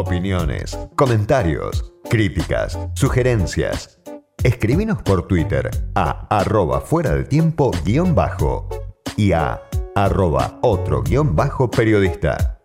[0.00, 4.00] opiniones, comentarios, críticas, sugerencias.
[4.42, 8.68] Escribinos por Twitter a arroba fuera de tiempo guion bajo
[9.16, 9.62] y a
[9.94, 12.58] arroba otro guion bajo periodista.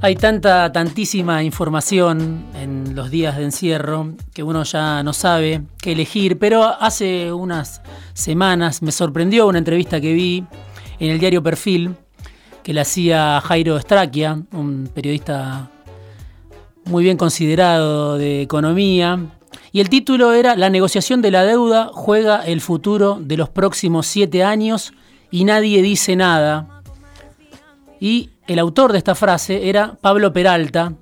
[0.00, 5.92] Hay tanta, tantísima información en los días de encierro que uno ya no sabe qué
[5.92, 7.82] elegir, pero hace unas
[8.12, 10.44] semanas me sorprendió una entrevista que vi
[10.98, 11.96] en el diario Perfil
[12.64, 15.70] que le hacía Jairo Straquia, un periodista
[16.86, 19.20] muy bien considerado de economía,
[19.70, 24.06] y el título era La negociación de la deuda juega el futuro de los próximos
[24.06, 24.92] siete años
[25.30, 26.82] y nadie dice nada.
[28.00, 30.94] Y el autor de esta frase era Pablo Peralta,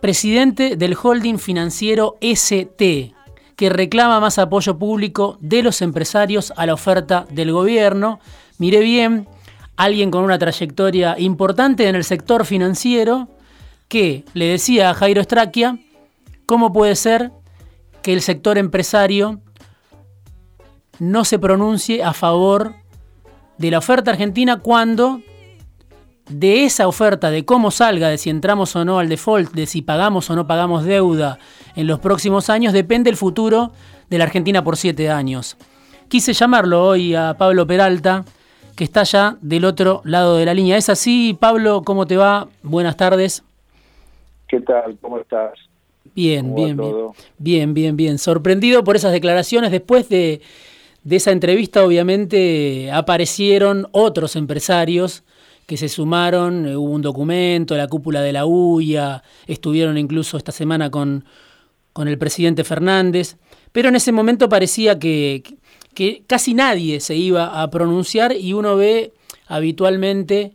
[0.00, 3.14] presidente del holding financiero ST,
[3.56, 8.20] que reclama más apoyo público de los empresarios a la oferta del gobierno.
[8.58, 9.28] Mire bien,
[9.76, 13.28] alguien con una trayectoria importante en el sector financiero
[13.86, 15.78] que le decía a Jairo Estraquia
[16.44, 17.30] cómo puede ser
[18.02, 19.40] que el sector empresario
[20.98, 22.74] no se pronuncie a favor
[23.58, 25.20] de la oferta argentina cuando
[26.28, 29.82] de esa oferta, de cómo salga, de si entramos o no al default, de si
[29.82, 31.38] pagamos o no pagamos deuda
[31.74, 33.72] en los próximos años, depende el futuro
[34.10, 35.56] de la Argentina por siete años.
[36.08, 38.24] Quise llamarlo hoy a Pablo Peralta,
[38.78, 40.76] que está ya del otro lado de la línea.
[40.76, 41.82] ¿Es así, Pablo?
[41.84, 42.46] ¿Cómo te va?
[42.62, 43.42] Buenas tardes.
[44.46, 44.96] ¿Qué tal?
[45.00, 45.58] ¿Cómo estás?
[46.14, 46.94] Bien, bien, bien.
[47.38, 48.18] Bien, bien, bien.
[48.18, 50.40] Sorprendido por esas declaraciones después de
[51.02, 55.24] de esa entrevista obviamente aparecieron otros empresarios
[55.66, 60.52] que se sumaron, eh, hubo un documento, la cúpula de la UIA, estuvieron incluso esta
[60.52, 61.24] semana con,
[61.92, 63.36] con el presidente Fernández,
[63.72, 65.42] pero en ese momento parecía que,
[65.98, 69.14] que casi nadie se iba a pronunciar y uno ve
[69.48, 70.52] habitualmente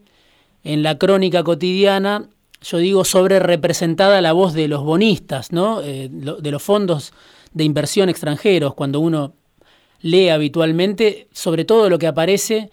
[0.63, 2.29] en la crónica cotidiana,
[2.61, 5.81] yo digo, sobre representada la voz de los bonistas, ¿no?
[5.81, 7.11] Eh, de los fondos
[7.51, 9.33] de inversión extranjeros, cuando uno
[9.99, 12.69] lee habitualmente, sobre todo lo que aparece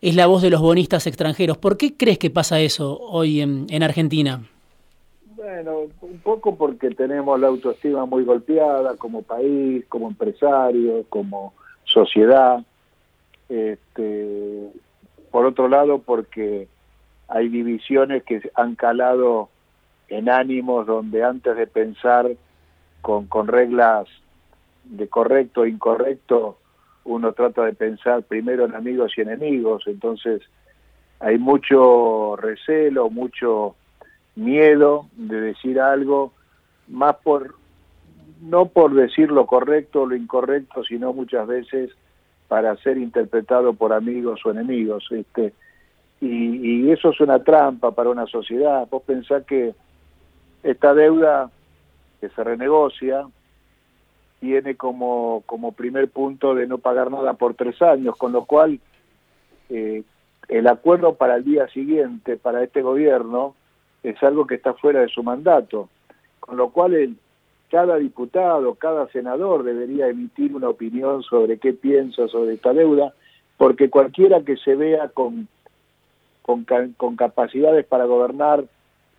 [0.00, 1.58] es la voz de los bonistas extranjeros.
[1.58, 4.48] ¿Por qué crees que pasa eso hoy en, Argentina?
[5.36, 11.52] Bueno, un poco porque tenemos la autoestima muy golpeada como país, como empresario, como
[11.88, 12.64] sociedad.
[13.48, 14.70] Este,
[15.30, 16.68] por otro lado, porque
[17.28, 19.48] hay divisiones que han calado
[20.08, 22.26] en ánimos donde antes de pensar
[23.02, 24.08] con, con reglas
[24.84, 26.58] de correcto e incorrecto,
[27.04, 30.42] uno trata de pensar primero en amigos y enemigos, entonces
[31.20, 33.74] hay mucho recelo, mucho
[34.36, 36.32] miedo de decir algo,
[36.86, 37.54] más por,
[38.40, 41.90] no por decir lo correcto o lo incorrecto, sino muchas veces
[42.46, 45.06] para ser interpretado por amigos o enemigos.
[45.10, 45.52] Este,
[46.20, 48.86] y, eso es una trampa para una sociedad.
[48.90, 49.74] Vos pensás que
[50.62, 51.50] esta deuda
[52.20, 53.26] que se renegocia,
[54.40, 58.78] tiene como, como primer punto de no pagar nada por tres años, con lo cual
[59.68, 60.02] eh,
[60.48, 63.54] el acuerdo para el día siguiente, para este gobierno,
[64.02, 65.88] es algo que está fuera de su mandato,
[66.40, 67.16] con lo cual el,
[67.70, 73.12] cada diputado, cada senador debería emitir una opinión sobre qué piensa sobre esta deuda,
[73.56, 75.48] porque cualquiera que se vea con,
[76.42, 78.64] con, capacidades para gobernar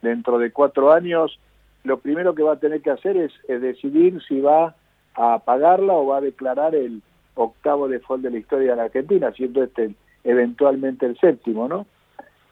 [0.02, 1.40] dentro de cuatro años,
[1.84, 4.76] lo primero que va a tener que hacer es, decidir si va
[5.16, 7.02] a pagarla o va a declarar el
[7.36, 9.94] octavo default de la historia de la Argentina, siendo este
[10.24, 11.86] eventualmente el séptimo, ¿no?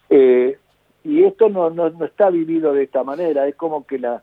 [0.10, 0.58] Eh,
[1.04, 4.22] y esto no, no, no, está vivido de esta manera, es como que la,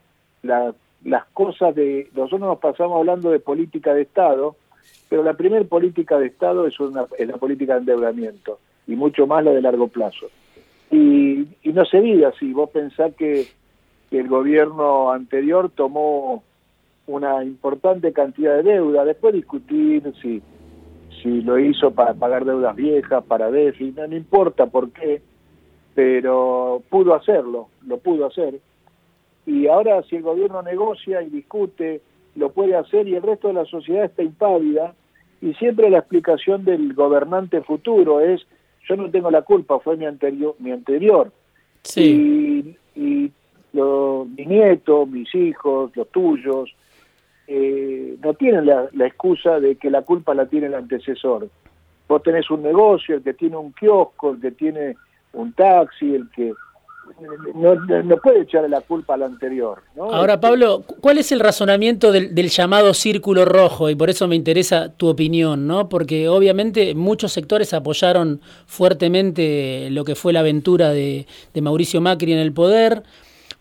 [1.04, 2.08] las cosas de...
[2.14, 4.56] Nosotros nos pasamos hablando de política de Estado,
[5.08, 9.26] pero la primera política de Estado es, una, es la política de endeudamiento, y mucho
[9.26, 10.26] más la de largo plazo.
[10.90, 13.46] Y, y no se diga así, vos pensás que,
[14.10, 16.44] el gobierno anterior tomó
[17.08, 20.40] una importante cantidad de deuda, después discutir si,
[21.20, 25.20] si lo hizo para pagar deudas viejas, para déficit, no, importa por qué,
[25.96, 28.60] pero pudo hacerlo, lo pudo hacer.
[29.46, 32.00] Y ahora si el gobierno negocia y discute,
[32.36, 34.94] lo puede hacer y el resto de la sociedad está impávida
[35.40, 38.46] y siempre la explicación del gobernante futuro es
[38.88, 41.32] yo no tengo la culpa, fue mi anterior, mi anterior.
[41.82, 42.76] Sí.
[42.94, 43.32] Y, y
[43.72, 46.74] lo, mi nieto, mis hijos, los tuyos,
[47.46, 51.48] eh, no tienen la, excusa de que la culpa la tiene el antecesor.
[52.08, 54.96] Vos tenés un negocio, el que tiene un kiosco, el que tiene
[55.32, 56.52] un taxi, el que
[57.54, 59.82] no, no, puede echarle la culpa al anterior.
[59.94, 60.04] ¿no?
[60.04, 63.90] Ahora, este, Pablo, ¿cuál es el razonamiento del, del, llamado círculo rojo?
[63.90, 65.88] Y por eso me interesa tu opinión, ¿no?
[65.88, 72.32] Porque obviamente muchos sectores apoyaron fuertemente lo que fue la aventura de, de Mauricio Macri
[72.32, 73.02] en el poder.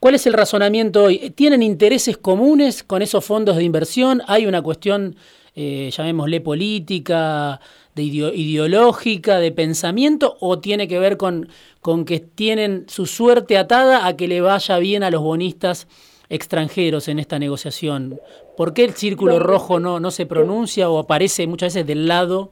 [0.03, 1.29] ¿Cuál es el razonamiento hoy?
[1.29, 4.21] ¿Tienen intereses comunes con esos fondos de inversión?
[4.27, 5.15] ¿Hay una cuestión,
[5.55, 7.61] eh, llamémosle política,
[7.95, 11.49] de ideológica, de pensamiento, o tiene que ver con,
[11.81, 15.87] con que tienen su suerte atada a que le vaya bien a los bonistas
[16.29, 18.19] extranjeros en esta negociación?
[18.57, 22.51] ¿Por qué el círculo rojo no, no se pronuncia o aparece muchas veces del lado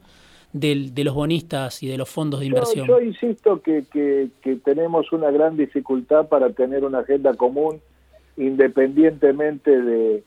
[0.52, 2.86] del, de los bonistas y de los fondos de inversión?
[2.86, 7.80] Yo, insisto que, que, que, tenemos una gran dificultad para tener una agenda común
[8.36, 10.24] independientemente de,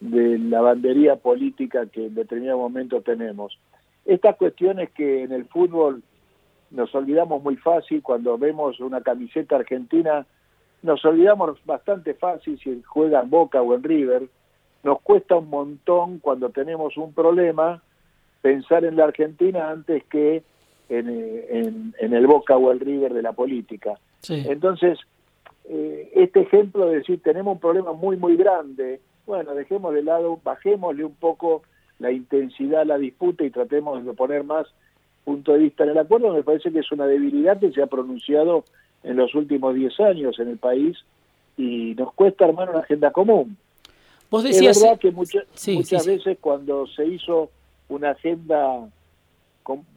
[0.00, 3.58] de la bandería política que en determinado momento tenemos.
[4.06, 6.02] Estas cuestiones que en el fútbol
[6.70, 10.26] nos olvidamos muy fácil cuando vemos una camiseta argentina,
[10.82, 14.28] nos olvidamos bastante fácil si juega en Boca o en River,
[14.84, 17.82] nos cuesta un montón cuando tenemos un problema
[18.42, 20.44] pensar en la Argentina antes que
[20.88, 23.98] en, en, el Boca o el River de la política.
[24.28, 25.00] Entonces,
[25.68, 30.38] eh, este ejemplo de decir tenemos un problema muy, muy grande, bueno, dejemos de lado,
[30.44, 31.62] bajémosle un poco
[31.98, 34.66] la intensidad a la disputa y tratemos de poner más
[35.26, 37.88] punto de vista en el acuerdo, me parece que es una debilidad que se ha
[37.88, 38.64] pronunciado
[39.02, 40.96] en los últimos 10 años en el país
[41.56, 43.56] y nos cuesta armar una agenda común.
[44.30, 44.76] Vos decías...
[44.76, 45.44] Es verdad que muchas
[45.74, 47.50] muchas veces cuando se hizo
[47.88, 48.88] una agenda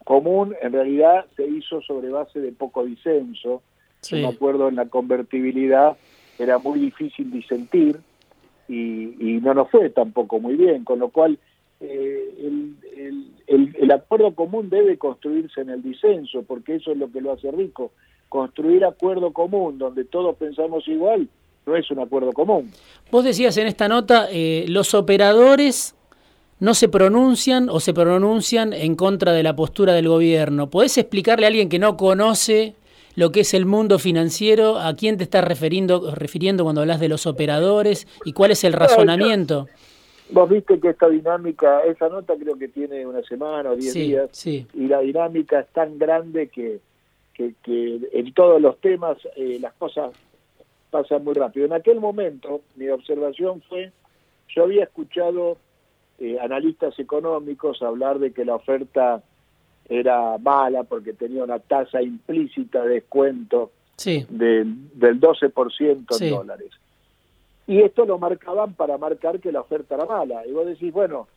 [0.04, 3.62] común, en realidad se hizo sobre base de poco disenso.
[4.12, 5.96] me acuerdo en la convertibilidad
[6.40, 8.00] era muy difícil disentir
[8.68, 11.38] y, y no nos fue tampoco muy bien, con lo cual
[11.82, 12.76] eh, el,
[13.48, 17.32] el, el, acuerdo común debe construirse en el disenso, porque eso es lo que lo
[17.32, 17.92] hace rico.
[18.28, 21.28] Construir acuerdo común donde todos pensamos igual
[21.66, 22.72] no es un acuerdo común.
[23.12, 25.96] Vos decías en esta nota, eh, los operadores
[26.60, 30.70] no se pronuncian o se pronuncian en contra de la postura del gobierno.
[30.70, 32.76] ¿Podés explicarle a alguien que no conoce
[33.16, 37.10] lo que es el mundo financiero, a quién te estás refiriendo, refiriendo cuando hablas de
[37.10, 39.68] los operadores y cuál es el razonamiento?
[40.32, 44.46] Vos viste que esta dinámica, esa nota creo que tiene una semana o diez días,
[44.46, 46.80] y la dinámica es tan grande que,
[47.34, 47.54] que,
[48.12, 50.12] en todos los temas eh, las cosas
[50.92, 51.66] pasan muy rápido.
[51.66, 53.92] En aquel momento mi observación fue,
[54.50, 55.58] yo había escuchado
[56.20, 59.24] eh, analistas económicos hablar de que la oferta
[59.88, 63.72] era mala porque tenía una tasa implícita de descuento
[64.06, 66.79] del, del 12% en dólares
[67.70, 70.44] y esto lo marcaban para marcar que la oferta era mala.
[70.48, 71.28] Y vos decís, bueno,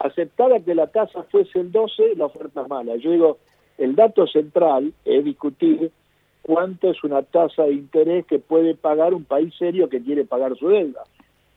[0.00, 2.96] aceptada que la tasa fuese el 12, la oferta es mala.
[2.96, 3.38] Yo digo,
[3.78, 5.92] el dato central es discutir
[6.42, 10.56] cuánto es una tasa de interés que puede pagar un país serio que quiere pagar
[10.56, 11.04] su deuda.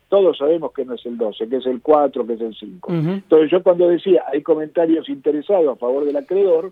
[0.09, 2.93] Todos sabemos que no es el 12, que es el 4, que es el 5.
[2.93, 6.71] Entonces yo cuando decía hay comentarios interesados a favor del acreedor,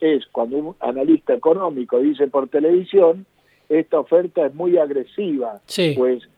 [0.00, 3.26] es cuando un analista económico dice por televisión,
[3.68, 5.60] esta oferta es muy agresiva,
[5.96, 6.28] pues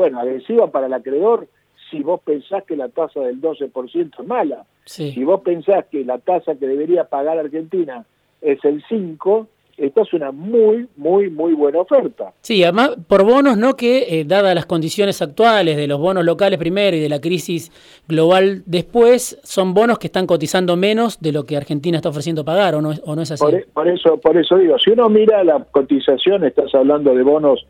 [0.00, 1.46] bueno, agresiva para el acreedor
[1.90, 4.64] si vos pensás que la tasa del 12% es mala.
[4.86, 8.06] Si vos pensás que la tasa que debería pagar Argentina
[8.40, 12.32] es el 5, esta es una muy, muy, muy buena oferta.
[12.40, 13.76] Sí, además por bonos, ¿no?
[13.76, 17.70] Que, eh, dadas las condiciones actuales de los bonos locales primero y de la crisis
[18.08, 22.74] global después, son bonos que están cotizando menos de lo que Argentina está ofreciendo pagar,
[22.74, 23.44] ¿o no, o no es así?
[23.44, 27.22] Por, e, por, eso, por eso digo, si uno mira la cotización, estás hablando de
[27.22, 27.66] bonos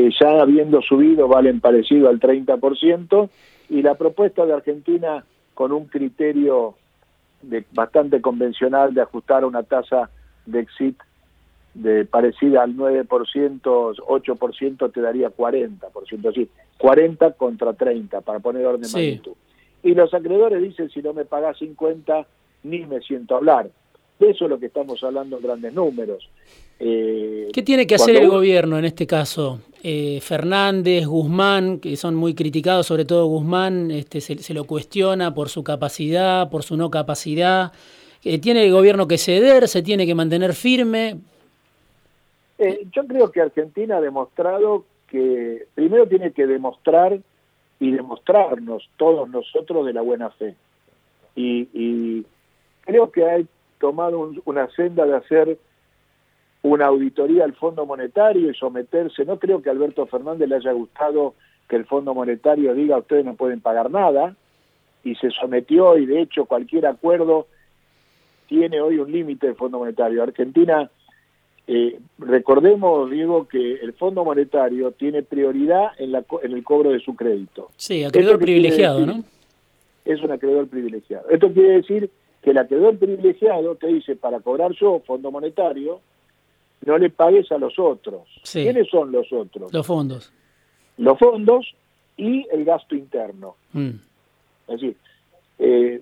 [0.00, 3.28] que ya habiendo subido valen parecido al 30%,
[3.68, 6.74] y la propuesta de Argentina con un criterio
[7.42, 10.08] de, bastante convencional de ajustar una tasa
[10.46, 10.96] de exit
[11.74, 13.06] de parecida al 9%,
[13.60, 19.32] 8% te daría 40%, así, 40 contra 30 para poner orden de magnitud.
[19.82, 22.26] Y los acreedores dicen, si no me pagas 50,
[22.64, 23.70] ni me siento a hablar.
[24.18, 26.28] De eso es lo que estamos hablando en grandes números.
[26.80, 29.60] Eh, ¿Qué tiene que hacer el gobierno en este caso?
[29.82, 35.50] Eh, Fernández, Guzmán, que son muy criticados, sobre todo Guzmán, este, se, lo cuestiona por
[35.50, 37.72] su capacidad, por su no capacidad.
[38.24, 39.68] Eh, ¿Tiene el gobierno que ceder?
[39.68, 41.18] ¿Se tiene que mantener firme?
[42.92, 47.18] yo creo que Argentina ha demostrado que primero tiene que demostrar
[47.80, 50.54] y demostrarnos todos nosotros de la buena fe.
[51.34, 52.26] Y,
[52.82, 53.46] creo que hay
[53.78, 55.58] tomado una senda de hacer
[56.62, 59.24] una auditoría al Fondo Monetario y someterse.
[59.24, 61.34] No creo que a Alberto Fernández le haya gustado
[61.68, 64.36] que el Fondo Monetario diga ustedes no pueden pagar nada
[65.04, 67.46] y se sometió y de hecho cualquier acuerdo
[68.48, 70.22] tiene hoy un límite del Fondo Monetario.
[70.22, 70.90] Argentina
[71.72, 76.98] Eh, recordemos, Diego, que el Fondo Monetario tiene prioridad en, la, en el cobro de
[76.98, 77.70] su crédito.
[77.76, 79.22] Sí, acreedor privilegiado, ¿no?
[80.04, 81.28] Es un acreedor privilegiado.
[81.30, 82.10] Esto quiere decir
[82.42, 86.00] que el acreedor privilegiado te dice, para cobrar yo, Fondo Monetario,
[86.86, 88.22] no le pagues a los otros.
[88.50, 89.72] ¿Quiénes son los otros?
[89.72, 90.32] Los fondos.
[90.96, 91.74] Los fondos
[92.16, 93.56] y el gasto interno.
[93.72, 93.90] Mm.
[94.68, 94.96] Es decir,
[95.58, 96.00] eh,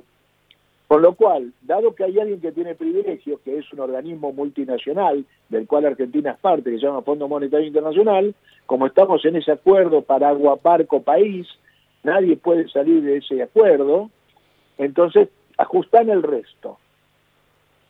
[0.88, 5.24] con lo cual, dado que hay alguien que tiene privilegios, que es un organismo multinacional,
[5.48, 9.52] del cual Argentina es parte, que se llama Fondo Monetario Internacional, como estamos en ese
[9.52, 11.46] acuerdo para Aguaparco País,
[12.02, 14.10] nadie puede salir de ese acuerdo,
[14.78, 16.78] entonces ajustan el resto.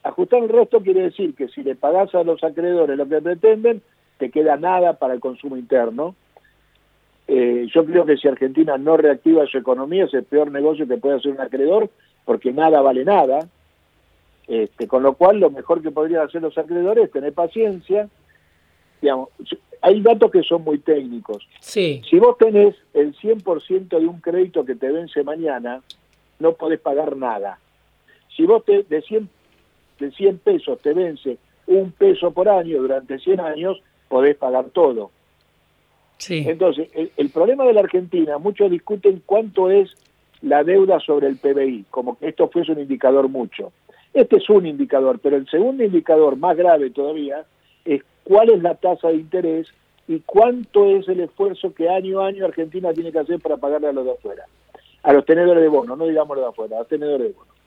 [0.08, 3.82] Ajustar el resto quiere decir que si le pagás a los acreedores lo que pretenden,
[4.16, 6.14] te queda nada para el consumo interno.
[7.26, 10.96] Eh, yo creo que si Argentina no reactiva su economía es el peor negocio que
[10.96, 11.90] puede hacer un acreedor
[12.24, 13.50] porque nada vale nada.
[14.46, 18.08] Este, con lo cual lo mejor que podrían hacer los acreedores es tener paciencia.
[19.02, 19.28] Digamos,
[19.82, 21.46] hay datos que son muy técnicos.
[21.60, 22.00] Sí.
[22.08, 25.82] Si vos tenés el 100% de un crédito que te vence mañana,
[26.38, 27.58] no podés pagar nada.
[28.34, 29.28] Si vos te, de 100
[29.98, 35.10] de 100 pesos te vence un peso por año durante 100 años, podés pagar todo.
[36.16, 36.44] Sí.
[36.46, 39.94] Entonces, el, problema de la Argentina, muchos discuten cuánto es
[40.42, 43.72] la deuda sobre el PBI, como que esto fuese un indicador mucho.
[44.14, 47.44] Este es un indicador, pero el segundo indicador, más grave todavía,
[47.84, 49.68] es cuál es la tasa de interés
[50.08, 53.88] y cuánto es el esfuerzo que año a año Argentina tiene que hacer para pagarle
[53.88, 54.44] a los de afuera,
[55.02, 57.57] a los tenedores de bonos, no digamos los de afuera, a los tenedores de bonos.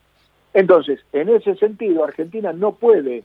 [0.54, 3.24] Entonces, en ese sentido, Argentina no puede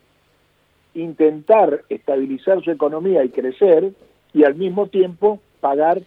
[0.95, 3.93] intentar estabilizar su economía y crecer
[4.33, 6.01] y al mismo tiempo pagar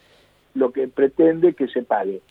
[0.54, 2.22] lo que pretende que se pague.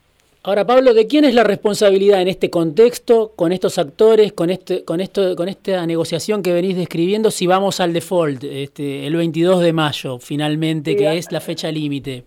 [0.42, 4.84] Ahora, Pablo, ¿de quién es la responsabilidad en este contexto, con estos actores, con este,
[4.84, 9.60] con esto, con esta negociación que venís describiendo, si vamos al default, este, el 22
[9.60, 12.24] de mayo, finalmente, que es la fecha límite?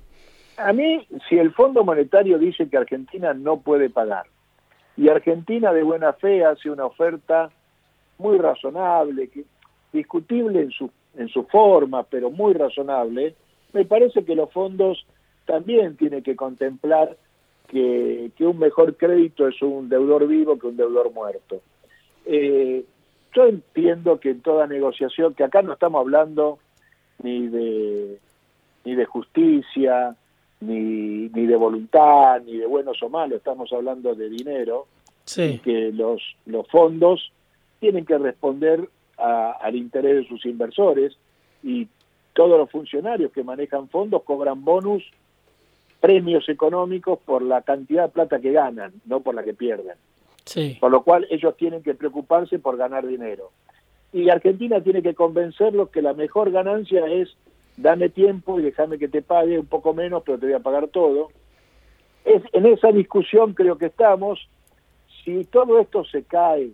[0.57, 4.25] A mí, si el Fondo Monetario dice que Argentina no puede pagar,
[5.01, 7.49] y Argentina de buena fe hace una oferta
[8.19, 9.45] muy razonable, que,
[9.91, 13.33] discutible en su, en su forma, pero muy razonable,
[13.73, 15.07] me parece que los fondos
[15.47, 17.17] también tienen que contemplar
[17.67, 21.61] que, un mejor crédito es un deudor vivo que un deudor muerto.
[22.27, 22.85] Eh,
[23.33, 26.59] yo entiendo que en toda negociación, que acá no estamos hablando
[27.23, 28.19] ni de,
[28.85, 30.15] ni de justicia,
[30.61, 34.87] ni, ni de voluntad, ni de buenos o malos, estamos hablando de dinero,
[35.25, 35.59] sí.
[35.63, 37.31] que los, los fondos
[37.79, 38.87] tienen que responder
[39.17, 41.15] al interés de sus inversores
[41.61, 41.87] y
[42.33, 45.03] todos los funcionarios que manejan fondos cobran bonus,
[45.99, 49.95] premios económicos por la cantidad de plata que ganan, no por la que pierden.
[50.45, 50.77] Sí.
[50.79, 53.51] Por lo cual ellos tienen que preocuparse por ganar dinero.
[54.11, 57.29] Y Argentina tiene que convencerlos que la mejor ganancia es
[57.81, 60.87] dame tiempo y déjame que te pague un poco menos, pero te voy a pagar
[60.87, 61.29] todo.
[62.25, 64.47] Es, en esa discusión creo que estamos.
[65.23, 66.71] Si todo esto se cae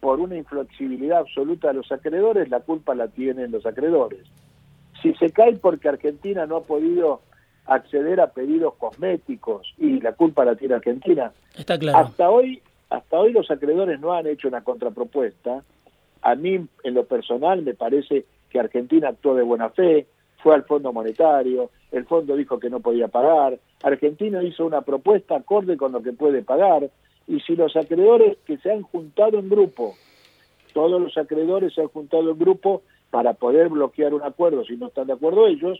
[0.00, 4.26] por una inflexibilidad absoluta de los acreedores, la culpa la tienen los acreedores.
[5.02, 7.22] Si se cae porque Argentina no ha podido
[7.66, 11.98] acceder a pedidos cosméticos y la culpa la tiene Argentina, Está claro.
[11.98, 15.62] hasta hoy hasta hoy los acreedores no han hecho una contrapropuesta.
[16.22, 20.06] A mí, en lo personal, me parece que Argentina actuó de buena fe,
[20.42, 25.36] fue al Fondo Monetario, el fondo dijo que no podía pagar, Argentina hizo una propuesta
[25.36, 26.90] acorde con lo que puede pagar,
[27.26, 29.94] y si los acreedores que se han juntado en grupo,
[30.72, 34.88] todos los acreedores se han juntado en grupo para poder bloquear un acuerdo, si no
[34.88, 35.78] están de acuerdo ellos,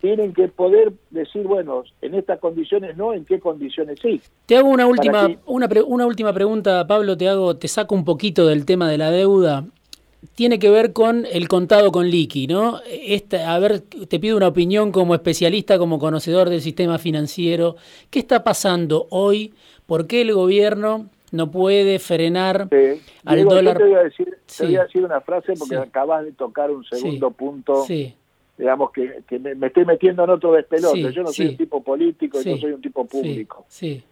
[0.00, 4.20] tienen que poder decir, bueno, en estas condiciones no, en qué condiciones sí.
[4.46, 8.46] Te hago una última, una, una última pregunta, Pablo, te hago, te saco un poquito
[8.46, 9.64] del tema de la deuda
[10.34, 12.80] tiene que ver con el contado con liqui, ¿no?
[12.86, 17.76] Esta, a ver, te pido una opinión como especialista, como conocedor del sistema financiero.
[18.10, 19.52] ¿Qué está pasando hoy?
[19.86, 22.68] ¿Por qué el gobierno no puede frenar
[23.24, 23.78] al dólar?
[23.78, 26.84] te voy a decir, te voy a decir una frase porque acabas de tocar un
[26.84, 27.84] segundo punto.
[28.56, 31.12] Digamos que, que me, estoy metiendo en otro despelote.
[31.12, 33.64] Yo no soy un tipo político y no soy un tipo público.
[33.68, 34.04] Sí.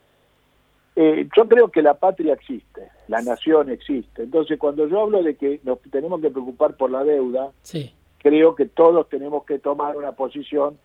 [0.97, 4.25] Eh, yo creo que la patria existe, la nación existe.
[4.25, 7.53] Entonces, cuando yo hablo de que nos tenemos que preocupar por la deuda,
[8.19, 10.79] creo que todos tenemos que tomar una posición,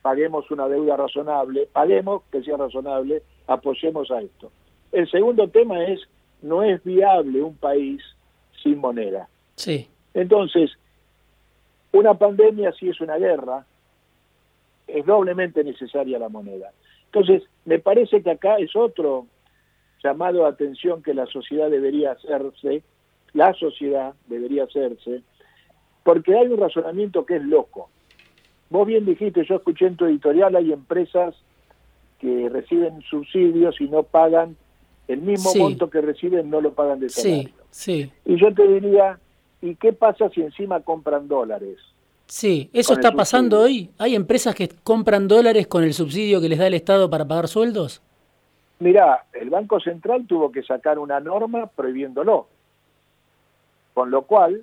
[0.00, 4.50] paguemos una deuda razonable, paguemos que sea razonable, apoyemos a esto.
[4.92, 6.00] El segundo tema es,
[6.40, 8.00] no es viable un país
[8.62, 9.28] sin moneda.
[9.56, 9.88] Sí.
[10.14, 10.70] Entonces,
[11.92, 13.66] una pandemia sí es una guerra,
[14.86, 16.70] es doblemente necesaria la moneda.
[17.06, 19.26] Entonces, me parece que acá es otro
[20.02, 22.82] llamado a atención que la sociedad debería hacerse,
[23.32, 25.22] la sociedad debería hacerse,
[26.04, 27.90] porque hay un razonamiento que es loco.
[28.70, 31.34] Vos bien dijiste, yo escuché en tu editorial, hay empresas
[32.20, 34.56] que reciben subsidios y no pagan
[35.06, 37.48] el mismo monto que reciben, no lo pagan de salario.
[37.70, 38.12] Sí, sí.
[38.26, 39.18] Y yo te diría,
[39.62, 41.78] ¿y qué pasa si encima compran dólares?
[42.26, 43.90] Sí, eso está pasando hoy.
[43.96, 47.48] ¿Hay empresas que compran dólares con el subsidio que les da el Estado para pagar
[47.48, 48.02] sueldos?
[48.80, 52.46] Mirá, el Banco Central tuvo que sacar una norma prohibiéndolo.
[53.94, 54.62] Con lo cual,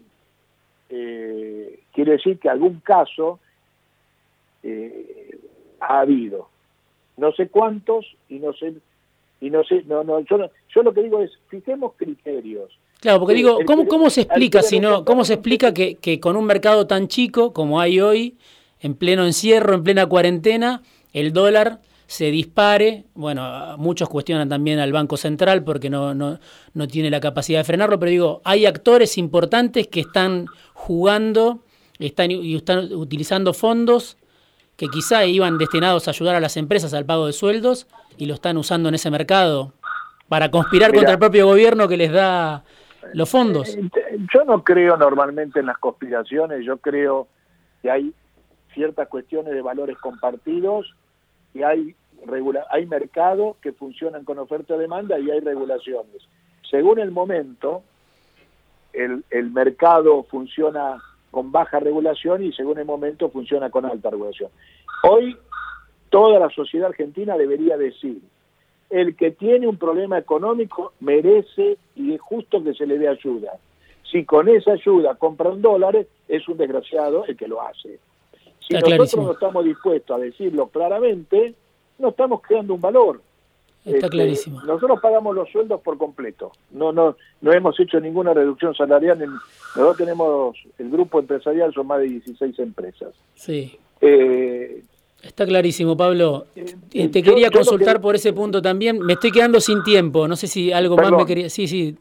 [0.90, 3.40] eh, quiere decir que algún caso
[4.64, 5.38] eh,
[5.80, 6.50] ha habido.
[7.18, 8.76] No sé cuántos y no sé
[9.42, 10.38] y no sé, no, no, yo,
[10.74, 12.72] yo lo que digo es, fijemos criterios.
[13.00, 16.38] Claro, porque digo, ¿cómo, cómo se explica si no, cómo se explica que, que con
[16.38, 18.38] un mercado tan chico como hay hoy,
[18.80, 20.82] en pleno encierro, en plena cuarentena,
[21.14, 23.06] el dólar se dispare.
[23.14, 26.40] Bueno, muchos cuestionan también al Banco Central porque no, no,
[26.74, 31.62] no, tiene la capacidad de frenarlo, pero digo, hay actores importantes que están jugando
[32.00, 34.18] están, y están utilizando fondos
[34.76, 38.34] que quizá iban destinados a ayudar a las empresas al pago de sueldos y lo
[38.34, 39.74] están usando en ese mercado
[40.28, 42.64] para conspirar contra el propio gobierno que les da
[43.14, 43.76] los fondos.
[43.76, 43.90] Eh,
[44.34, 47.28] yo no creo normalmente en las conspiraciones, yo creo
[47.82, 48.14] que hay
[48.74, 50.94] ciertas cuestiones de valores compartidos
[51.56, 51.96] y hay
[52.72, 56.28] hay mercados que funcionan con oferta-demanda y hay regulaciones.
[56.68, 57.84] Según el momento,
[58.94, 64.50] el, el mercado funciona con baja regulación y según el momento funciona con alta regulación.
[65.04, 65.38] Hoy
[66.10, 68.22] toda la sociedad argentina debería decir,
[68.90, 73.52] el que tiene un problema económico merece y es justo que se le dé ayuda.
[74.12, 78.00] Si con esa ayuda compran dólares, es un desgraciado el que lo hace.
[78.68, 81.54] Si nosotros no estamos dispuestos a decirlo claramente,
[82.00, 83.22] no estamos creando un valor.
[83.86, 84.62] Está este, clarísimo.
[84.64, 86.52] Nosotros pagamos los sueldos por completo.
[86.72, 89.20] No, no, no hemos hecho ninguna reducción salarial.
[89.20, 93.14] nosotros tenemos, el grupo empresarial son más de 16 empresas.
[93.36, 93.78] Sí.
[94.02, 94.82] Eh,
[95.22, 96.48] Está clarísimo, Pablo.
[96.56, 99.00] Eh, eh, te quería consultar por ese punto también.
[99.00, 100.28] Me estoy quedando sin tiempo.
[100.28, 101.50] No sé si algo más me quería.
[101.50, 101.96] Sí, sí.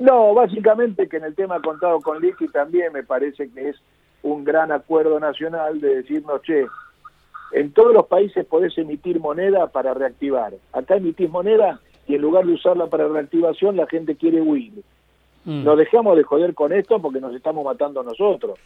[0.00, 3.76] No, básicamente que en el tema contado con Liqui también me parece que es
[4.24, 6.66] un gran acuerdo nacional de decirnos, che,
[7.52, 10.54] en todos los países podés emitir moneda para reactivar.
[10.72, 14.72] Acá emitís moneda y en lugar de usarla para reactivación, la gente quiere huir.
[15.44, 15.62] Mm.
[15.62, 18.58] Nos dejamos de joder con esto porque nos estamos matando nosotros.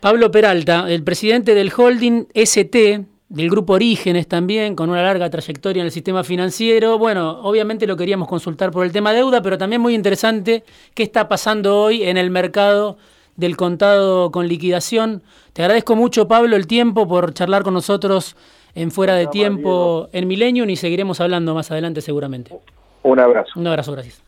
[0.00, 5.80] Pablo Peralta, el presidente del holding ST, del grupo Orígenes también, con una larga trayectoria
[5.80, 6.98] en el sistema financiero.
[6.98, 10.62] Bueno, obviamente lo queríamos consultar por el tema deuda, pero también muy interesante
[10.94, 12.98] qué está pasando hoy en el mercado
[13.40, 15.22] del contado con liquidación.
[15.52, 18.36] Te agradezco mucho, Pablo, el tiempo por charlar con nosotros
[18.74, 22.54] en Fuera de Tiempo en Millennium y seguiremos hablando más adelante seguramente.
[23.02, 23.58] Un abrazo.
[23.58, 24.22] Un abrazo, gracias.